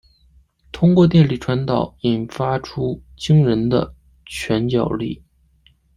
[0.71, 3.93] 透过电力传导引发出惊人的
[4.25, 5.21] 拳脚力。